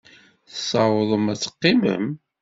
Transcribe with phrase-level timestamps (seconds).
[0.49, 2.05] Tessawḍem ad teqqimem?